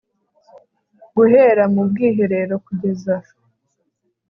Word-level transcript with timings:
guhera 1.15 1.63
mubwiherero 1.73 2.55
kugeza 2.65 3.15